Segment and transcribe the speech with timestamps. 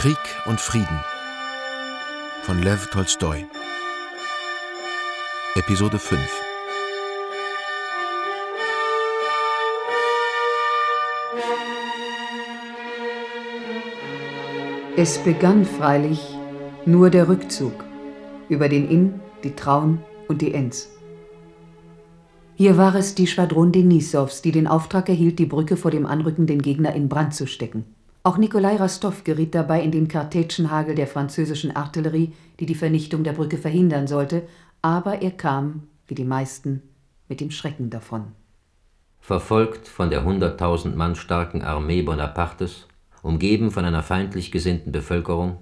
[0.00, 0.16] Krieg
[0.46, 0.98] und Frieden
[2.44, 3.44] von Lev Tolstoi
[5.56, 6.18] Episode 5
[14.96, 16.34] Es begann freilich
[16.86, 17.84] nur der Rückzug
[18.48, 19.98] über den Inn, die Traun
[20.28, 20.88] und die Enns.
[22.54, 26.62] Hier war es die Schwadron Denisows, die den Auftrag erhielt, die Brücke vor dem anrückenden
[26.62, 27.84] Gegner in Brand zu stecken.
[28.22, 33.32] Auch Nikolai Rostov geriet dabei in den Kartätschenhagel der französischen Artillerie, die die Vernichtung der
[33.32, 34.42] Brücke verhindern sollte,
[34.82, 36.82] aber er kam, wie die meisten,
[37.28, 38.32] mit dem Schrecken davon.
[39.20, 42.86] Verfolgt von der hunderttausend Mann starken Armee Bonapartes,
[43.22, 45.56] umgeben von einer feindlich gesinnten Bevölkerung,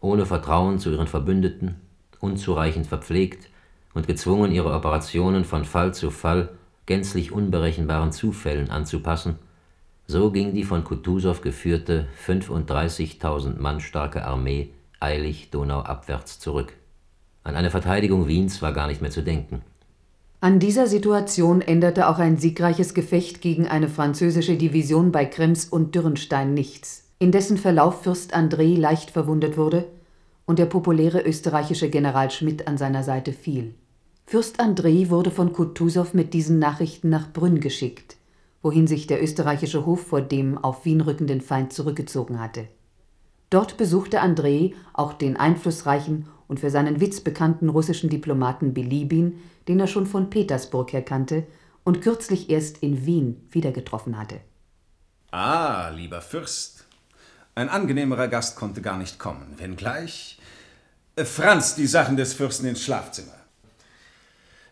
[0.00, 1.76] ohne Vertrauen zu ihren Verbündeten,
[2.20, 3.48] unzureichend verpflegt
[3.92, 6.50] und gezwungen, ihre Operationen von Fall zu Fall
[6.86, 9.38] gänzlich unberechenbaren Zufällen anzupassen,
[10.06, 16.74] so ging die von Kutusow geführte 35.000 Mann starke Armee eilig donauabwärts zurück.
[17.42, 19.62] An eine Verteidigung Wiens war gar nicht mehr zu denken.
[20.40, 25.94] An dieser Situation änderte auch ein siegreiches Gefecht gegen eine französische Division bei Krems und
[25.94, 29.86] Dürrenstein nichts, in dessen Verlauf Fürst André leicht verwundet wurde
[30.44, 33.74] und der populäre österreichische General Schmidt an seiner Seite fiel.
[34.26, 38.16] Fürst André wurde von Kutusow mit diesen Nachrichten nach Brünn geschickt,
[38.64, 42.66] wohin sich der österreichische Hof vor dem auf Wien rückenden Feind zurückgezogen hatte.
[43.50, 49.78] Dort besuchte André auch den einflussreichen und für seinen Witz bekannten russischen Diplomaten Bilibin, den
[49.80, 51.46] er schon von Petersburg her kannte
[51.84, 54.40] und kürzlich erst in Wien wieder getroffen hatte.
[55.30, 56.86] Ah, lieber Fürst,
[57.54, 60.38] ein angenehmerer Gast konnte gar nicht kommen, wenngleich.
[61.16, 63.34] Äh, Franz, die Sachen des Fürsten ins Schlafzimmer.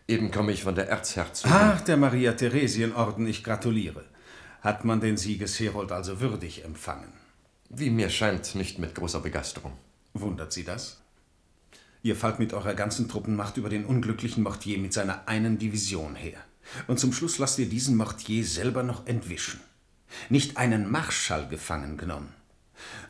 [0.07, 1.55] Eben komme ich von der Erzherzogin.
[1.55, 4.03] Ach, der Maria Theresienorden, ich gratuliere.
[4.61, 7.13] Hat man den Siegesherold also würdig empfangen?
[7.69, 9.73] Wie mir scheint, nicht mit großer Begeisterung.
[10.13, 11.01] Wundert Sie das?
[12.01, 16.39] Ihr fallt mit eurer ganzen Truppenmacht über den unglücklichen Mortier mit seiner einen Division her.
[16.87, 19.61] Und zum Schluss lasst ihr diesen Mortier selber noch entwischen.
[20.29, 22.33] Nicht einen Marschall gefangen genommen.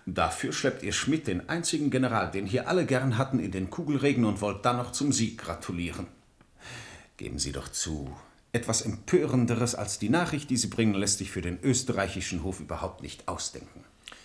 [0.05, 4.25] Dafür schleppt ihr Schmidt, den einzigen General, den hier alle gern hatten, in den Kugelregen
[4.25, 6.07] und wollt dann noch zum Sieg gratulieren.
[7.17, 8.11] Geben Sie doch zu,
[8.53, 13.03] etwas Empörenderes als die Nachricht, die Sie bringen, lässt sich für den österreichischen Hof überhaupt
[13.03, 13.83] nicht ausdenken.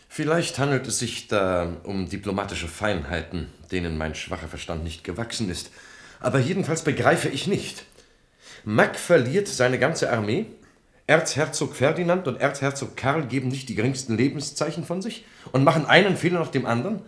[0.08, 5.70] Vielleicht handelt es sich da um diplomatische Feinheiten, denen mein schwacher Verstand nicht gewachsen ist.
[6.18, 7.84] Aber jedenfalls begreife ich nicht.
[8.64, 10.46] Mack verliert seine ganze Armee,
[11.06, 16.16] Erzherzog Ferdinand und Erzherzog Karl geben nicht die geringsten Lebenszeichen von sich und machen einen
[16.16, 17.00] Fehler nach dem anderen.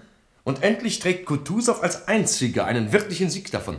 [0.42, 3.78] Und endlich trägt Kutusow als einziger einen wirklichen Sieg davon,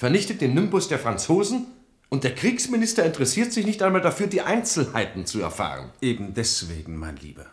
[0.00, 1.66] vernichtet den Nimbus der Franzosen
[2.08, 5.92] und der Kriegsminister interessiert sich nicht einmal dafür, die Einzelheiten zu erfahren.
[6.00, 7.44] Eben deswegen, mein Lieber.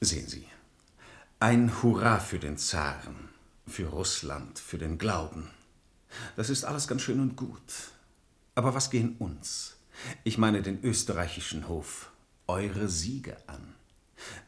[0.00, 0.46] Sehen Sie,
[1.40, 3.30] ein Hurra für den Zaren,
[3.66, 5.50] für Russland, für den Glauben.
[6.36, 7.90] Das ist alles ganz schön und gut.
[8.54, 9.74] Aber was gehen uns,
[10.22, 12.12] ich meine den österreichischen Hof,
[12.46, 13.73] eure Siege an?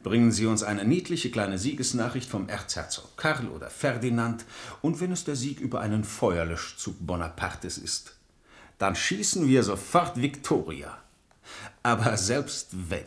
[0.03, 4.45] Bringen Sie uns eine niedliche kleine Siegesnachricht vom Erzherzog Karl oder Ferdinand,
[4.81, 8.15] und wenn es der Sieg über einen Feuerlöschzug Bonapartes ist,
[8.77, 10.97] dann schießen wir sofort Viktoria.
[11.83, 13.05] Aber selbst wenn,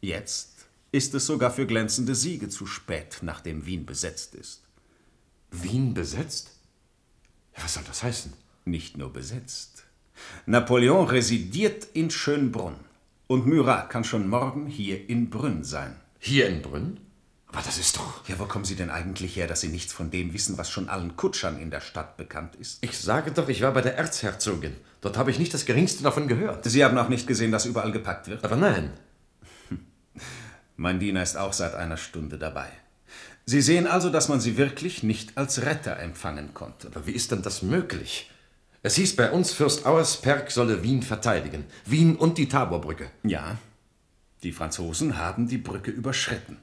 [0.00, 4.62] jetzt ist es sogar für glänzende Siege zu spät, nachdem Wien besetzt ist.
[5.50, 6.50] Wien besetzt?
[7.56, 8.32] Was soll das heißen?
[8.64, 9.84] Nicht nur besetzt.
[10.46, 12.76] Napoleon residiert in Schönbrunn.
[13.28, 15.94] Und Murat kann schon morgen hier in Brünn sein.
[16.18, 16.98] Hier in Brünn?
[17.48, 18.26] Aber das ist doch.
[18.26, 20.88] Ja, wo kommen Sie denn eigentlich her, dass Sie nichts von dem wissen, was schon
[20.88, 22.82] allen Kutschern in der Stadt bekannt ist?
[22.82, 24.74] Ich sage doch, ich war bei der Erzherzogin.
[25.02, 26.64] Dort habe ich nicht das Geringste davon gehört.
[26.64, 28.42] Sie haben auch nicht gesehen, dass überall gepackt wird?
[28.44, 28.92] Aber nein.
[30.78, 32.70] Mein Diener ist auch seit einer Stunde dabei.
[33.44, 36.86] Sie sehen also, dass man Sie wirklich nicht als Retter empfangen konnte.
[36.86, 38.30] Aber wie ist denn das möglich?
[38.82, 41.64] Es hieß bei uns, Fürst Auersperg solle Wien verteidigen.
[41.84, 43.10] Wien und die Taborbrücke.
[43.24, 43.58] Ja,
[44.44, 46.58] die Franzosen haben die Brücke überschritten.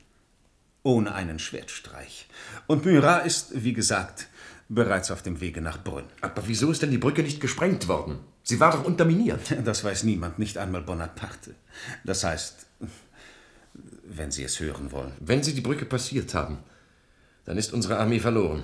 [0.84, 2.28] Ohne einen Schwertstreich.
[2.68, 4.28] Und Murat ist, wie gesagt,
[4.70, 6.06] bereits auf dem Wege nach Brünn.
[6.22, 8.20] Aber wieso ist denn die Brücke nicht gesprengt worden?
[8.44, 9.42] Sie war doch unterminiert.
[9.66, 11.56] Das weiß niemand, nicht einmal Bonaparte.
[12.06, 12.66] Das heißt,
[14.06, 15.12] wenn Sie es hören wollen.
[15.20, 16.60] Wenn Sie die Brücke passiert haben,
[17.44, 18.64] dann ist unsere Armee verloren.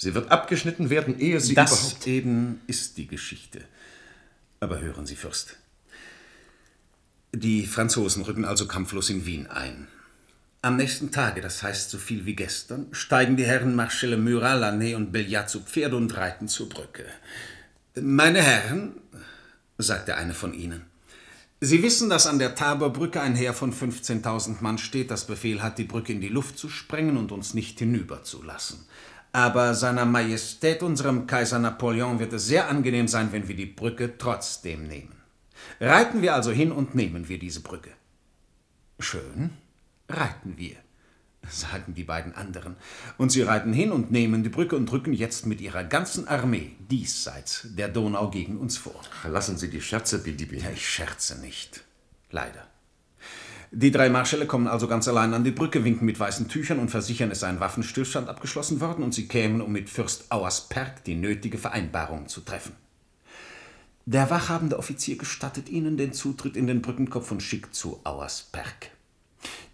[0.00, 2.06] Sie wird abgeschnitten werden, ehe sie das überhaupt...
[2.06, 3.60] eben ist die Geschichte.
[4.58, 5.58] Aber hören Sie, Fürst.
[7.34, 9.88] Die Franzosen rücken also kampflos in Wien ein.
[10.62, 14.96] Am nächsten Tage, das heißt so viel wie gestern, steigen die Herren Marschälle Murat, Lanné
[14.96, 17.04] und Belliat zu Pferde und reiten zur Brücke.
[18.00, 18.94] Meine Herren,
[19.76, 20.82] sagt der eine von ihnen,
[21.62, 25.76] Sie wissen, dass an der Taborbrücke ein Heer von 15.000 Mann steht, das Befehl hat,
[25.76, 28.86] die Brücke in die Luft zu sprengen und uns nicht hinüberzulassen.
[29.32, 34.18] Aber seiner Majestät, unserem Kaiser Napoleon, wird es sehr angenehm sein, wenn wir die Brücke
[34.18, 35.14] trotzdem nehmen.
[35.80, 37.90] Reiten wir also hin und nehmen wir diese Brücke.
[38.98, 39.50] Schön,
[40.08, 40.76] reiten wir,
[41.48, 42.76] sagen die beiden anderen.
[43.18, 46.76] Und sie reiten hin und nehmen die Brücke und rücken jetzt mit ihrer ganzen Armee
[46.90, 49.00] diesseits der Donau gegen uns vor.
[49.24, 50.58] Lassen Sie die Scherze, Bilibi.
[50.58, 51.82] Ja, ich scherze nicht.
[52.30, 52.69] Leider.
[53.72, 56.90] Die drei Marschälle kommen also ganz allein an die Brücke, winken mit weißen Tüchern und
[56.90, 61.14] versichern, es sei ein Waffenstillstand abgeschlossen worden und sie kämen, um mit Fürst Auersperg die
[61.14, 62.72] nötige Vereinbarung zu treffen.
[64.06, 68.90] Der wachhabende Offizier gestattet ihnen den Zutritt in den Brückenkopf und schickt zu Auersperg.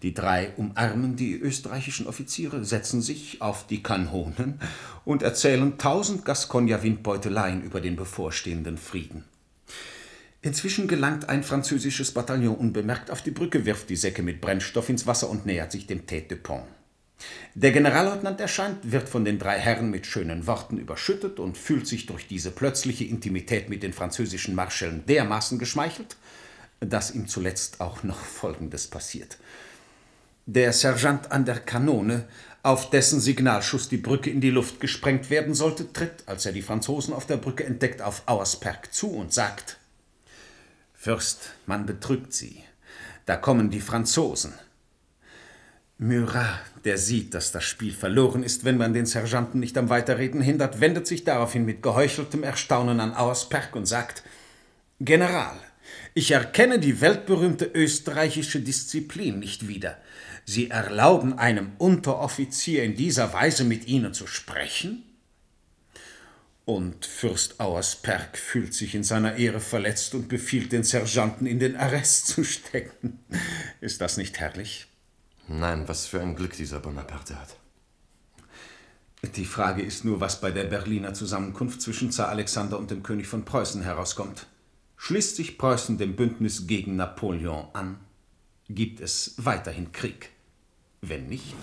[0.03, 4.61] Die drei umarmen die österreichischen Offiziere, setzen sich auf die Kanonen
[5.07, 9.25] und erzählen tausend Gascogner-Windbeuteleien über den bevorstehenden Frieden.
[10.47, 15.05] Inzwischen gelangt ein französisches Bataillon unbemerkt auf die Brücke, wirft die Säcke mit Brennstoff ins
[15.05, 16.63] Wasser und nähert sich dem Tête de Pont.
[17.57, 22.07] Der Generalleutnant erscheint, wird von den drei Herren mit schönen Worten überschüttet und fühlt sich
[22.07, 26.17] durch diese plötzliche Intimität mit den französischen Marschällen dermaßen geschmeichelt,
[26.79, 29.39] dass ihm zuletzt auch noch Folgendes passiert.
[30.47, 32.29] Der Sergeant an der Kanone,
[32.63, 36.63] auf dessen Signalschuss die Brücke in die Luft gesprengt werden sollte, tritt, als er die
[36.63, 39.79] Franzosen auf der Brücke entdeckt, auf Auersperg zu und sagt
[40.97, 42.65] Fürst, man betrügt sie.
[43.27, 44.55] Da kommen die Franzosen.
[45.99, 50.43] Murat, der sieht, dass das Spiel verloren ist, wenn man den Sergeanten nicht am Weiterreden
[50.43, 54.23] hindert, wendet sich daraufhin mit geheucheltem Erstaunen an Auersperg und sagt
[55.01, 55.57] General,
[56.13, 59.97] ich erkenne die weltberühmte österreichische Disziplin nicht wieder.
[60.45, 65.03] Sie erlauben einem Unteroffizier in dieser Weise mit Ihnen zu sprechen?
[66.67, 71.77] Und Fürst Auersperg fühlt sich in seiner Ehre verletzt und befiehlt den Sergeanten in den
[71.77, 73.21] Arrest zu stecken.
[73.81, 74.89] Ist das nicht herrlich?
[75.47, 77.57] Nein, was für ein Glück dieser Bonaparte hat.
[79.37, 83.29] Die Frage ist nur, was bei der Berliner Zusammenkunft zwischen Zar Alexander und dem König
[83.29, 84.49] von Preußen herauskommt.
[84.97, 88.01] Schließt sich Preußen dem Bündnis gegen Napoleon an?
[88.69, 90.31] Gibt es weiterhin Krieg?
[91.01, 91.55] Wenn nicht.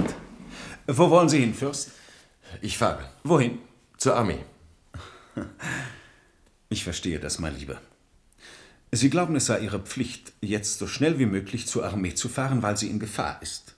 [0.87, 1.91] Wo wollen Sie hin, Fürst?
[2.61, 3.09] Ich fahre.
[3.25, 3.59] Wohin?
[3.97, 4.39] Zur Armee.
[6.69, 7.79] Ich verstehe das, mein Lieber.
[8.91, 12.63] Sie glauben, es sei Ihre Pflicht, jetzt so schnell wie möglich zur Armee zu fahren,
[12.63, 13.75] weil sie in Gefahr ist.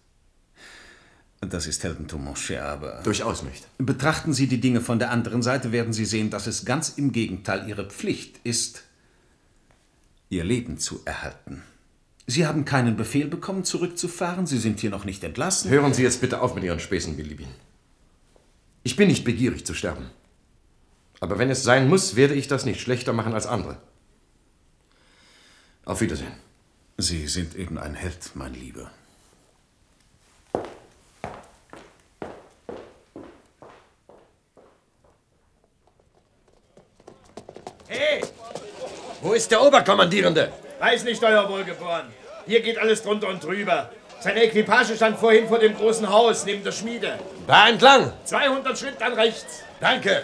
[1.42, 3.02] Das ist Heldentum, mon cher, aber.
[3.04, 3.68] Durchaus nicht.
[3.78, 7.12] Betrachten Sie die Dinge von der anderen Seite, werden Sie sehen, dass es ganz im
[7.12, 8.84] Gegenteil Ihre Pflicht ist,
[10.30, 11.63] Ihr Leben zu erhalten.
[12.28, 14.48] Sie haben keinen Befehl bekommen, zurückzufahren.
[14.48, 15.69] Sie sind hier noch nicht entlassen.
[15.69, 17.50] Hören Sie jetzt bitte auf mit Ihren Späßen, Bilibin.
[18.84, 20.10] Ich bin nicht begierig zu sterben.
[21.19, 23.77] Aber wenn es sein muss, werde ich das nicht schlechter machen als andere.
[25.85, 26.33] Auf Wiedersehen.
[26.97, 28.91] Sie sind eben ein Held, mein Lieber.
[37.88, 38.21] Hey,
[39.21, 40.51] Wo ist der Oberkommandierende?
[40.79, 42.07] weiß nicht, euer Wohlgeboren.
[42.45, 43.89] Hier geht alles drunter und drüber.
[44.19, 47.18] Seine Equipage stand vorhin vor dem großen Haus neben der Schmiede.
[47.47, 48.11] Da entlang.
[48.25, 49.63] 200 Schritt dann rechts.
[49.79, 50.23] Danke.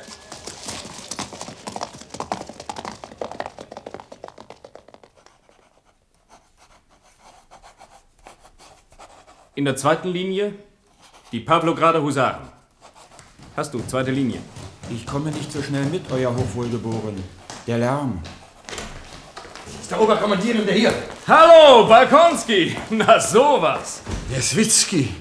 [9.61, 10.56] In der zweiten Linie
[11.31, 12.47] die Pavlograder Husaren.
[13.56, 14.39] Hast du, zweite Linie.
[14.89, 17.23] Ich komme nicht so schnell mit, Euer Hochwohlgeboren.
[17.68, 18.23] Der Lärm.
[19.80, 20.91] Ist der Oberkommandierende hier?
[21.27, 22.75] Hallo, Balkonski!
[22.89, 24.01] Na sowas!
[24.31, 25.13] Jeswitzki.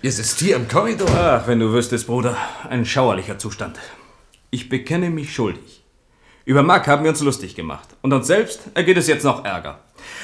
[0.00, 1.10] Ihr sitzt hier im Korridor.
[1.10, 2.36] Ach, wenn du wüsstest, Bruder,
[2.70, 3.80] ein schauerlicher Zustand.
[4.52, 5.81] Ich bekenne mich schuldig.
[6.44, 7.88] Über Mark haben wir uns lustig gemacht.
[8.02, 9.78] Und uns selbst ergeht es jetzt noch Ärger.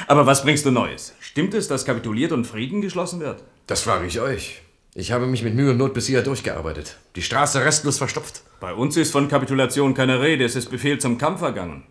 [0.09, 1.15] Aber was bringst du Neues?
[1.21, 3.45] Stimmt es, dass kapituliert und Frieden geschlossen wird?
[3.67, 4.63] Das frage ich euch.
[4.95, 6.97] Ich habe mich mit Mühe und Not bis hierher durchgearbeitet.
[7.15, 8.43] Die Straße restlos verstopft.
[8.59, 11.85] Bei uns ist von Kapitulation keine Rede, es ist Befehl zum Kampf ergangen.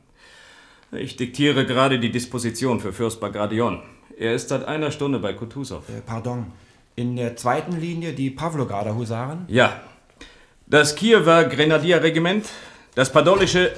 [0.92, 3.82] Ich diktiere gerade die Disposition für Fürst Bagradion.
[4.18, 5.84] Er ist seit einer Stunde bei Kutusow.
[5.88, 6.48] Äh, pardon.
[6.96, 9.46] In der zweiten Linie die Pavlograder Husaren?
[9.48, 9.82] Ja.
[10.66, 12.48] Das Kiewer Grenadierregiment,
[12.98, 13.76] das padolische.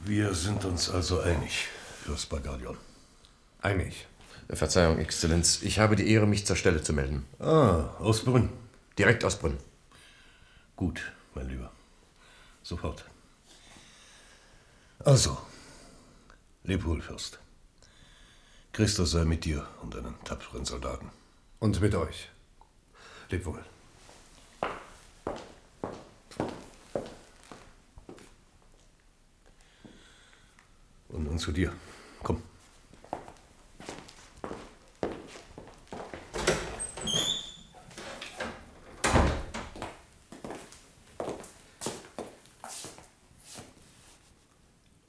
[0.00, 1.68] Wir sind uns also einig,
[2.02, 2.76] Fürst Bagadion.
[3.62, 4.08] Einig.
[4.50, 5.62] Verzeihung, Exzellenz.
[5.62, 7.24] Ich habe die Ehre, mich zur Stelle zu melden.
[7.38, 8.50] Ah, aus Brünn.
[8.98, 9.56] Direkt aus Brünn.
[10.74, 11.00] Gut,
[11.36, 11.70] mein Lieber.
[12.64, 13.04] Sofort.
[14.98, 15.38] Also,
[16.64, 17.38] leb wohl, Fürst.
[18.72, 21.12] Christus sei mit dir und deinen tapferen Soldaten.
[21.60, 22.28] Und mit euch.
[23.30, 23.64] Leb wohl.
[31.08, 31.72] Und nun zu dir.
[32.22, 32.42] Komm.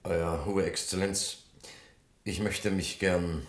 [0.03, 1.43] Euer Hohe Exzellenz,
[2.23, 3.47] ich möchte mich gern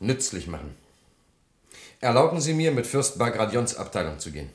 [0.00, 0.87] nützlich machen.
[2.00, 4.50] Erlauben Sie mir, mit Fürst Bagradions Abteilung zu gehen.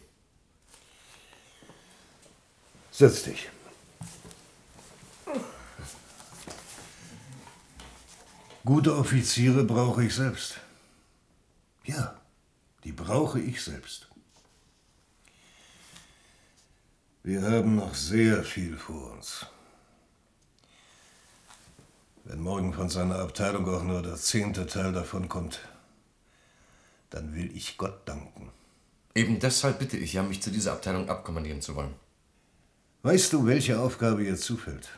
[2.92, 3.50] Setz dich.
[8.66, 10.60] Gute Offiziere brauche ich selbst.
[11.84, 12.18] Ja,
[12.86, 14.08] die brauche ich selbst.
[17.24, 19.46] Wir haben noch sehr viel vor uns.
[22.24, 25.60] Wenn morgen von seiner Abteilung auch nur der zehnte Teil davon kommt,
[27.14, 28.50] dann will ich Gott danken.
[29.16, 31.94] Eben deshalb bitte ich ja, mich zu dieser Abteilung abkommandieren zu wollen.
[33.04, 34.90] Weißt du, welche Aufgabe ihr zufällt?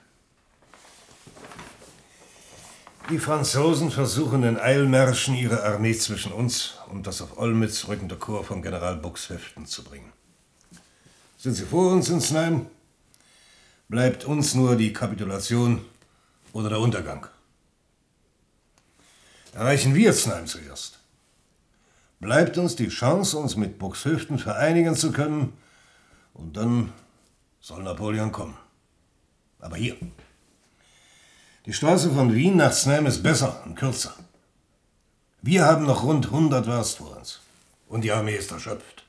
[3.09, 8.47] Die Franzosen versuchen in Eilmärschen ihre Armee zwischen uns und das auf Olmütz rückende Korps
[8.47, 10.11] von General Buxheften zu bringen.
[11.37, 12.67] Sind sie vor uns in Snaim,
[13.89, 15.85] bleibt uns nur die Kapitulation
[16.53, 17.27] oder der Untergang.
[19.53, 20.99] Erreichen wir Snaim zuerst,
[22.25, 25.53] bleibt uns die Chance, uns mit Buxhüften vereinigen zu können
[26.33, 26.91] und dann
[27.61, 28.57] soll Napoleon kommen.
[29.59, 29.95] Aber hier.
[31.67, 34.15] Die Straße von Wien nach Snaim ist besser und kürzer.
[35.43, 37.41] Wir haben noch rund 100 Werst vor uns.
[37.87, 39.05] Und die Armee ist erschöpft.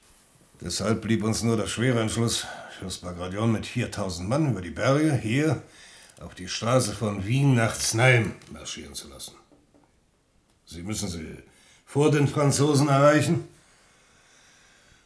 [0.60, 2.46] Deshalb blieb uns nur der schwere Entschluss,
[2.78, 5.62] Fürst Bagradion mit 4000 Mann über die Berge hier
[6.20, 9.34] auf die Straße von Wien nach Znaim marschieren zu lassen.
[10.66, 11.38] Sie müssen sie
[11.86, 13.48] vor den Franzosen erreichen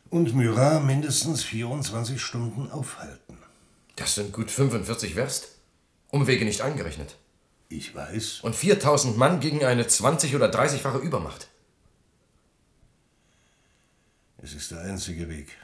[0.09, 3.39] und Murat mindestens 24 Stunden aufhalten.
[3.95, 5.49] Das sind gut 45 Werst.
[6.09, 7.17] Umwege nicht eingerechnet.
[7.69, 8.41] Ich weiß.
[8.41, 11.49] Und 4000 Mann gegen eine 20- oder 30-fache Übermacht.
[14.39, 15.57] Es ist der einzige Weg,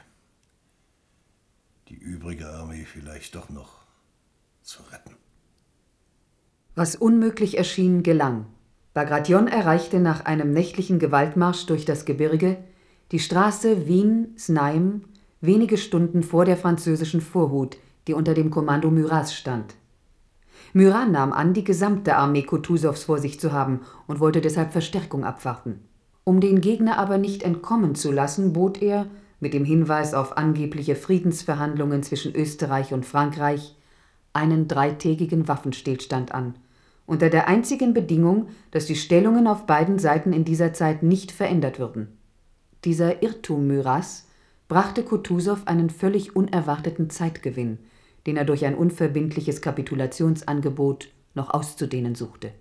[1.89, 3.73] die übrige Armee vielleicht doch noch
[4.61, 5.15] zu retten.
[6.75, 8.45] Was unmöglich erschien, gelang.
[8.97, 12.57] Bagration erreichte nach einem nächtlichen Gewaltmarsch durch das Gebirge
[13.11, 15.03] die Straße Wien-Snaim
[15.39, 17.77] wenige Stunden vor der französischen Vorhut,
[18.07, 19.75] die unter dem Kommando Murats stand.
[20.73, 25.25] Murat nahm an, die gesamte Armee Kutusows vor sich zu haben und wollte deshalb Verstärkung
[25.25, 25.79] abwarten.
[26.23, 29.05] Um den Gegner aber nicht entkommen zu lassen, bot er,
[29.39, 33.75] mit dem Hinweis auf angebliche Friedensverhandlungen zwischen Österreich und Frankreich,
[34.33, 36.55] einen dreitägigen Waffenstillstand an,
[37.07, 41.79] unter der einzigen Bedingung, dass die Stellungen auf beiden Seiten in dieser Zeit nicht verändert
[41.79, 42.09] würden.
[42.85, 44.27] Dieser Irrtum Murats
[44.67, 47.79] brachte Kutusow einen völlig unerwarteten Zeitgewinn,
[48.27, 52.51] den er durch ein unverbindliches Kapitulationsangebot noch auszudehnen suchte.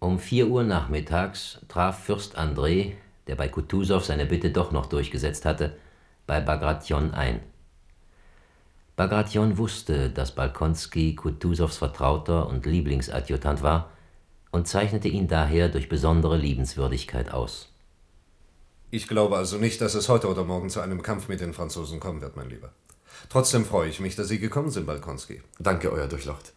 [0.00, 2.92] Um vier Uhr nachmittags traf Fürst André,
[3.28, 5.76] der bei Kutusow seine Bitte doch noch durchgesetzt hatte,
[6.26, 7.40] bei Bagration ein.
[8.96, 13.90] Bagration wusste, dass Balkonski Kutusows Vertrauter und Lieblingsadjutant war
[14.52, 17.68] und zeichnete ihn daher durch besondere Liebenswürdigkeit aus.
[18.90, 22.00] Ich glaube also nicht, dass es heute oder morgen zu einem Kampf mit den Franzosen
[22.00, 22.72] kommen wird, mein Lieber.
[23.28, 25.42] Trotzdem freue ich mich, dass Sie gekommen sind, Balkonski.
[25.58, 26.54] Danke, Euer Durchlaucht.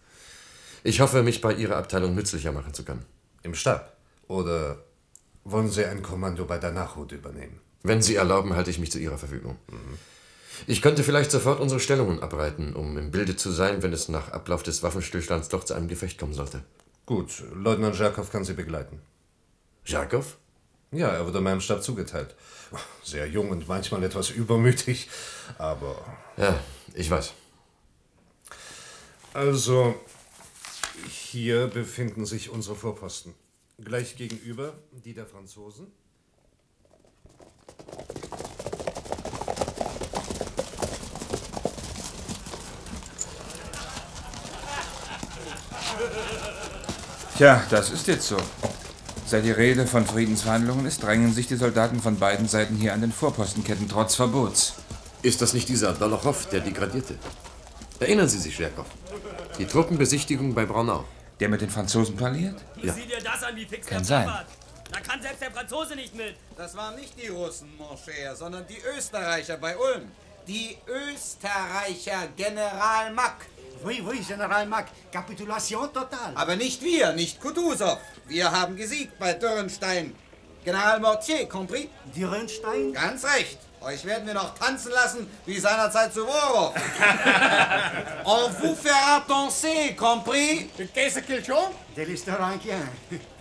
[0.83, 3.05] Ich hoffe, mich bei Ihrer Abteilung nützlicher machen zu können.
[3.43, 3.97] Im Stab?
[4.29, 4.77] Oder
[5.43, 7.59] wollen Sie ein Kommando bei der Nachhut übernehmen?
[7.83, 9.57] Wenn Sie erlauben, halte ich mich zu Ihrer Verfügung.
[9.67, 9.97] Mhm.
[10.67, 14.31] Ich könnte vielleicht sofort unsere Stellungen abreiten, um im Bilde zu sein, wenn es nach
[14.31, 16.63] Ablauf des Waffenstillstands doch zu einem Gefecht kommen sollte.
[17.05, 19.01] Gut, Leutnant Jakow kann Sie begleiten.
[19.85, 20.37] Jakow?
[20.91, 22.35] Ja, er wurde meinem Stab zugeteilt.
[23.03, 25.09] Sehr jung und manchmal etwas übermütig,
[25.57, 25.95] aber.
[26.37, 26.59] Ja,
[26.93, 27.33] ich weiß.
[29.33, 29.95] Also,
[31.07, 33.33] hier befinden sich unsere Vorposten.
[33.79, 35.87] Gleich gegenüber die der Franzosen.
[47.39, 48.35] Tja, das ist jetzt so.
[49.25, 52.99] Seit die Rede von Friedensverhandlungen ist, drängen sich die Soldaten von beiden Seiten hier an
[52.99, 54.73] den Vorpostenketten trotz Verbots.
[55.21, 57.17] Ist das nicht dieser Dolochow, der degradierte?
[58.01, 58.85] Erinnern Sie sich, Scherkow?
[59.57, 61.05] Die Truppenbesichtigung bei Braunau.
[61.39, 62.57] Der mit den Franzosen parliert?
[62.83, 62.91] Ja.
[62.91, 64.29] Sieh dir das an, wie fix Kann der sein.
[64.91, 66.35] Da kann selbst der Franzose nicht mit.
[66.57, 70.11] Das waren nicht die Russen, mon cher, sondern die Österreicher bei Ulm.
[70.49, 73.45] Die Österreicher, General Mack.
[73.85, 74.87] Oui, oui, General Mack.
[75.11, 76.31] Kapitulation total.
[76.33, 77.99] Aber nicht wir, nicht Kutusow.
[78.25, 80.15] Wir haben gesiegt bei Dürrenstein.
[80.65, 81.87] General Mortier, compris?
[82.15, 82.93] Dürrenstein?
[82.93, 83.59] Ganz recht.
[83.81, 86.73] Euch werden wir noch tanzen lassen, wie seinerzeit Suvorov.
[88.25, 90.69] On vous fera danser, compris?
[90.93, 92.81] Qu'est-ce qu'ils sont Des Restaurantien.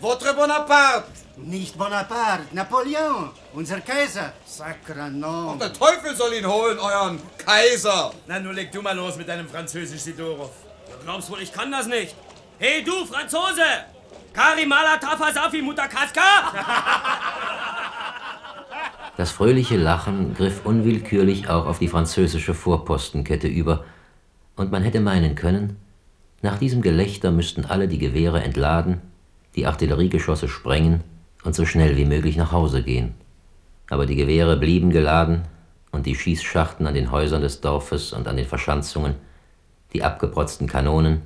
[0.00, 1.11] Votre Bonaparte.
[1.38, 4.33] Nicht Bonaparte, Napoleon, unser Kaiser.
[4.47, 5.52] Sacre nom.
[5.52, 8.12] Und der Teufel soll ihn holen, euren Kaiser.
[8.28, 10.50] Na, nun leg du mal los mit deinem Französisch, Sidorov.
[10.87, 12.14] Du glaubst wohl, ich kann das nicht.
[12.61, 13.64] Hey, du, Franzose!
[14.33, 16.52] Karimala Tafasafi Mutakaska!
[19.19, 23.85] Das fröhliche Lachen griff unwillkürlich auch auf die französische Vorpostenkette über,
[24.55, 25.77] und man hätte meinen können,
[26.41, 29.01] nach diesem Gelächter müssten alle die Gewehre entladen,
[29.57, 31.03] die Artilleriegeschosse sprengen
[31.43, 33.15] und so schnell wie möglich nach Hause gehen.
[33.91, 35.43] Aber die Gewehre blieben geladen
[35.91, 39.17] und die Schießschachten an den Häusern des Dorfes und an den Verschanzungen,
[39.95, 41.23] die abgeprotzten Kanonen,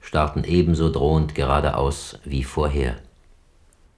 [0.00, 2.98] starrten ebenso drohend geradeaus wie vorher.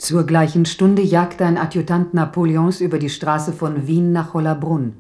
[0.03, 4.95] Zur gleichen Stunde jagte ein Adjutant Napoleons über die Straße von Wien nach Hollabrunn.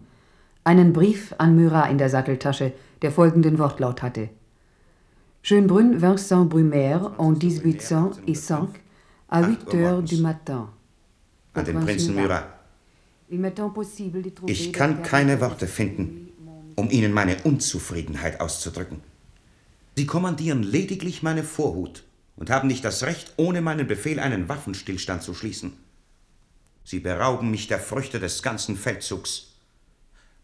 [0.62, 4.28] Einen Brief an Murat in der Satteltasche, der folgenden Wortlaut hatte.
[5.42, 8.68] Schönbrunn, Vincent Brumaire, en 1805,
[9.28, 10.68] à 8 heures du matin.
[11.54, 12.46] An den Prinzen Murat.
[14.46, 16.28] Ich kann keine Worte finden,
[16.76, 19.00] um Ihnen meine Unzufriedenheit auszudrücken.
[19.96, 22.04] Sie kommandieren lediglich meine Vorhut
[22.36, 25.72] und haben nicht das Recht, ohne meinen Befehl einen Waffenstillstand zu schließen.
[26.84, 29.54] Sie berauben mich der Früchte des ganzen Feldzugs.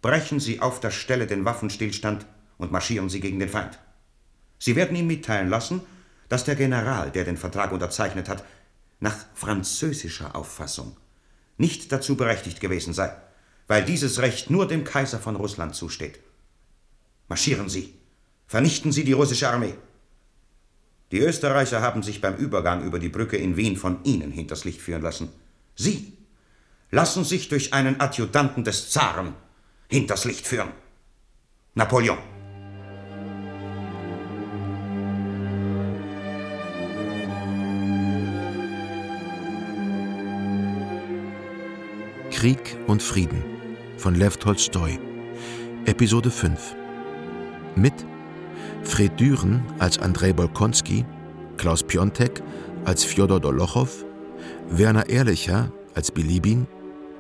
[0.03, 2.27] Brechen Sie auf der Stelle den Waffenstillstand
[2.57, 3.79] und marschieren Sie gegen den Feind.
[4.59, 5.81] Sie werden ihm mitteilen lassen,
[6.29, 8.45] dass der General, der den Vertrag unterzeichnet hat,
[9.01, 10.97] nach französischer Auffassung
[11.57, 13.15] nicht dazu berechtigt gewesen sei,
[13.67, 16.21] weil dieses Recht nur dem Kaiser von Russland zusteht.
[17.29, 17.95] Marschieren Sie!
[18.47, 19.75] Vernichten Sie die russische Armee!
[21.11, 24.83] Die Österreicher haben sich beim Übergang über die Brücke in Wien von Ihnen hinters Licht
[24.83, 25.31] führen lassen.
[25.75, 26.13] Sie
[26.91, 29.35] lassen sich durch einen Adjutanten des Zaren
[29.89, 30.71] hinters Licht führen.
[31.75, 32.19] Napoleon.
[42.31, 43.43] Krieg und Frieden
[43.97, 44.99] von Lev Tolstoi.
[45.87, 46.77] Episode 5.
[47.75, 47.95] Mit
[48.89, 51.05] Fred Düren als Andrei Bolkonski,
[51.59, 52.43] Klaus Piontek
[52.87, 54.05] als Fjodor Dolochow,
[54.71, 56.67] Werner Ehrlicher als Bilibin,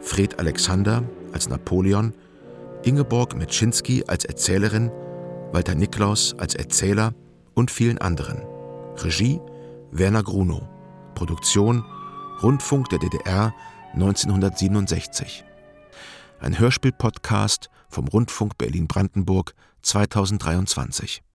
[0.01, 2.15] Fred Alexander als Napoleon,
[2.85, 4.91] Ingeborg Metschinski als Erzählerin,
[5.53, 7.13] Walter Niklaus als Erzähler
[7.55, 8.43] und vielen anderen.
[8.97, 9.39] Regie
[9.93, 10.63] Werner Grunow.
[11.15, 11.85] Produktion
[12.43, 13.55] Rundfunk der DDR
[13.93, 15.45] 1967.
[16.41, 21.23] Ein Hörspiel-Podcast vom Rundfunk Berlin-Brandenburg 2023.